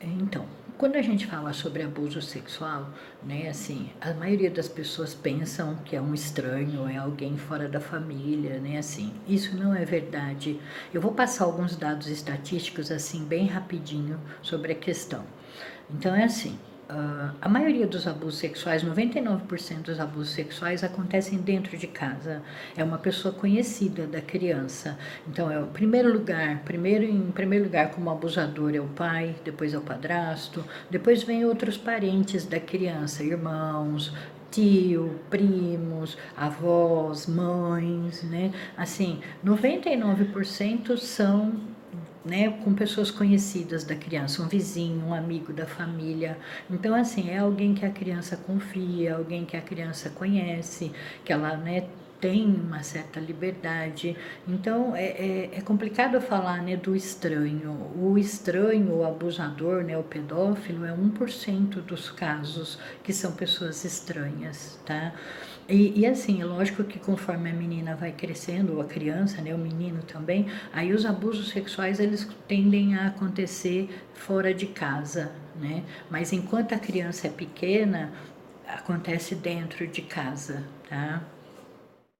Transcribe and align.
Então, 0.00 0.46
quando 0.76 0.96
a 0.96 1.02
gente 1.02 1.26
fala 1.26 1.52
sobre 1.52 1.82
abuso 1.82 2.20
sexual, 2.20 2.90
né, 3.22 3.48
assim, 3.48 3.90
a 4.00 4.12
maioria 4.12 4.50
das 4.50 4.68
pessoas 4.68 5.14
pensam 5.14 5.76
que 5.84 5.94
é 5.94 6.00
um 6.00 6.12
estranho, 6.12 6.88
é 6.88 6.96
alguém 6.96 7.36
fora 7.36 7.68
da 7.68 7.80
família, 7.80 8.58
né, 8.58 8.78
assim. 8.78 9.12
Isso 9.26 9.56
não 9.56 9.74
é 9.74 9.84
verdade. 9.84 10.60
Eu 10.92 11.00
vou 11.00 11.12
passar 11.12 11.44
alguns 11.44 11.76
dados 11.76 12.08
estatísticos 12.08 12.90
assim 12.90 13.24
bem 13.24 13.46
rapidinho 13.46 14.20
sobre 14.42 14.72
a 14.72 14.76
questão. 14.76 15.24
Então 15.88 16.14
é 16.14 16.24
assim, 16.24 16.58
Uh, 16.88 17.34
a 17.40 17.48
maioria 17.48 17.86
dos 17.86 18.06
abusos 18.06 18.38
sexuais, 18.38 18.84
99% 18.84 19.82
dos 19.82 19.98
abusos 19.98 20.34
sexuais 20.34 20.84
acontecem 20.84 21.38
dentro 21.38 21.78
de 21.78 21.86
casa. 21.86 22.42
É 22.76 22.84
uma 22.84 22.98
pessoa 22.98 23.32
conhecida 23.32 24.06
da 24.06 24.20
criança. 24.20 24.98
Então, 25.26 25.50
é 25.50 25.58
o 25.58 25.66
primeiro 25.66 26.12
lugar, 26.12 26.58
primeiro 26.64 27.04
em 27.04 27.30
primeiro 27.30 27.64
lugar 27.64 27.90
como 27.90 28.10
abusador 28.10 28.74
é 28.74 28.80
o 28.80 28.88
pai, 28.88 29.34
depois 29.42 29.72
é 29.72 29.78
o 29.78 29.80
padrasto, 29.80 30.62
depois 30.90 31.22
vem 31.22 31.46
outros 31.46 31.78
parentes 31.78 32.44
da 32.44 32.60
criança, 32.60 33.22
irmãos, 33.22 34.12
tio, 34.50 35.18
primos, 35.28 36.18
avós, 36.36 37.26
mães, 37.26 38.22
né? 38.24 38.52
Assim, 38.76 39.20
99% 39.44 40.98
são 40.98 41.73
né, 42.24 42.50
com 42.50 42.74
pessoas 42.74 43.10
conhecidas 43.10 43.84
da 43.84 43.94
criança, 43.94 44.42
um 44.42 44.48
vizinho, 44.48 45.04
um 45.06 45.14
amigo 45.14 45.52
da 45.52 45.66
família. 45.66 46.38
Então, 46.70 46.94
assim, 46.94 47.30
é 47.30 47.38
alguém 47.38 47.74
que 47.74 47.84
a 47.84 47.90
criança 47.90 48.36
confia, 48.36 49.16
alguém 49.16 49.44
que 49.44 49.56
a 49.56 49.60
criança 49.62 50.10
conhece, 50.10 50.92
que 51.24 51.32
ela, 51.32 51.56
né, 51.56 51.88
tem 52.24 52.46
uma 52.46 52.82
certa 52.82 53.20
liberdade. 53.20 54.16
Então 54.48 54.96
é, 54.96 55.08
é, 55.08 55.50
é, 55.52 55.60
complicado 55.60 56.18
falar 56.22 56.62
né, 56.62 56.74
do 56.74 56.96
estranho. 56.96 57.72
O 57.94 58.16
estranho, 58.16 58.94
o 58.94 59.04
abusador, 59.04 59.84
né, 59.84 59.98
o 59.98 60.02
pedófilo, 60.02 60.86
é 60.86 60.90
1% 60.90 61.82
dos 61.82 62.10
casos 62.10 62.78
que 63.02 63.12
são 63.12 63.32
pessoas 63.32 63.84
estranhas, 63.84 64.80
tá? 64.86 65.12
E, 65.68 66.00
e, 66.00 66.06
assim, 66.06 66.40
é 66.40 66.46
lógico 66.46 66.82
que 66.84 66.98
conforme 66.98 67.50
a 67.50 67.52
menina 67.52 67.94
vai 67.94 68.12
crescendo, 68.12 68.74
ou 68.74 68.80
a 68.80 68.86
criança, 68.86 69.42
né, 69.42 69.54
o 69.54 69.58
menino 69.58 70.02
também, 70.02 70.46
aí 70.72 70.94
os 70.94 71.04
abusos 71.04 71.50
sexuais 71.50 72.00
eles 72.00 72.26
tendem 72.48 72.96
a 72.96 73.08
acontecer 73.08 73.90
fora 74.14 74.54
de 74.54 74.66
casa, 74.66 75.30
né? 75.56 75.84
Mas 76.10 76.32
enquanto 76.32 76.74
a 76.74 76.78
criança 76.78 77.26
é 77.26 77.30
pequena, 77.30 78.12
acontece 78.66 79.34
dentro 79.34 79.86
de 79.86 80.00
casa, 80.02 80.64
tá? 80.88 81.22